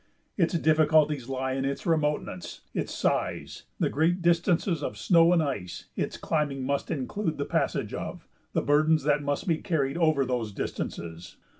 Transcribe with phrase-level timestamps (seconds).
[0.35, 5.89] Its difficulties lie in its remoteness, its size, the great distances of snow and ice
[5.95, 10.53] its climbing must include the passage of, the burdens that must be carried over those
[10.53, 11.37] distances.